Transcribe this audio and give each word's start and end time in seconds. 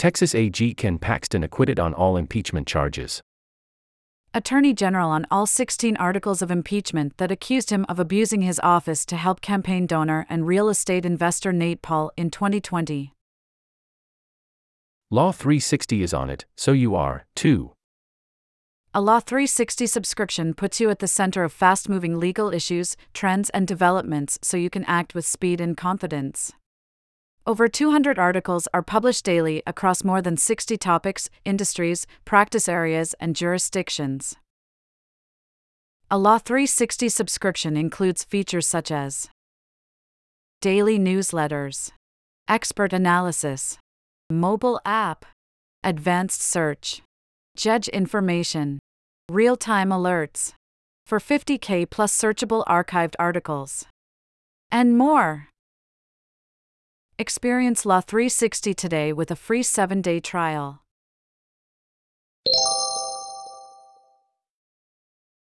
Texas 0.00 0.34
AG 0.34 0.72
Ken 0.76 0.96
Paxton 0.98 1.44
acquitted 1.44 1.78
on 1.78 1.92
all 1.92 2.16
impeachment 2.16 2.66
charges. 2.66 3.20
Attorney 4.32 4.72
General 4.72 5.10
on 5.10 5.26
all 5.30 5.44
16 5.44 5.94
articles 5.98 6.40
of 6.40 6.50
impeachment 6.50 7.18
that 7.18 7.30
accused 7.30 7.68
him 7.68 7.84
of 7.86 8.00
abusing 8.00 8.40
his 8.40 8.58
office 8.60 9.04
to 9.04 9.18
help 9.18 9.42
campaign 9.42 9.86
donor 9.86 10.24
and 10.30 10.46
real 10.46 10.70
estate 10.70 11.04
investor 11.04 11.52
Nate 11.52 11.82
Paul 11.82 12.12
in 12.16 12.30
2020. 12.30 13.12
Law 15.10 15.32
360 15.32 16.02
is 16.02 16.14
on 16.14 16.30
it, 16.30 16.46
so 16.56 16.72
you 16.72 16.94
are, 16.94 17.26
too. 17.36 17.72
A 18.94 19.02
Law 19.02 19.20
360 19.20 19.84
subscription 19.84 20.54
puts 20.54 20.80
you 20.80 20.88
at 20.88 21.00
the 21.00 21.08
center 21.08 21.44
of 21.44 21.52
fast 21.52 21.90
moving 21.90 22.18
legal 22.18 22.54
issues, 22.54 22.96
trends, 23.12 23.50
and 23.50 23.68
developments 23.68 24.38
so 24.40 24.56
you 24.56 24.70
can 24.70 24.84
act 24.86 25.14
with 25.14 25.26
speed 25.26 25.60
and 25.60 25.76
confidence. 25.76 26.54
Over 27.50 27.66
200 27.66 28.16
articles 28.16 28.68
are 28.72 28.80
published 28.80 29.24
daily 29.24 29.60
across 29.66 30.04
more 30.04 30.22
than 30.22 30.36
60 30.36 30.76
topics, 30.76 31.28
industries, 31.44 32.06
practice 32.24 32.68
areas, 32.68 33.12
and 33.18 33.34
jurisdictions. 33.34 34.36
A 36.12 36.16
Law 36.16 36.38
360 36.38 37.08
subscription 37.08 37.76
includes 37.76 38.22
features 38.22 38.68
such 38.68 38.92
as 38.92 39.30
daily 40.60 40.96
newsletters, 40.96 41.90
expert 42.46 42.92
analysis, 42.92 43.78
mobile 44.30 44.80
app, 44.84 45.26
advanced 45.82 46.40
search, 46.40 47.02
judge 47.56 47.88
information, 47.88 48.78
real 49.28 49.56
time 49.56 49.88
alerts, 49.88 50.52
for 51.04 51.18
50K 51.18 51.90
plus 51.90 52.16
searchable 52.16 52.64
archived 52.66 53.16
articles, 53.18 53.86
and 54.70 54.96
more. 54.96 55.49
Experience 57.20 57.84
Law 57.84 58.00
360 58.00 58.72
today 58.72 59.12
with 59.12 59.30
a 59.30 59.36
free 59.36 59.62
7 59.62 60.00
day 60.00 60.20
trial. 60.20 60.80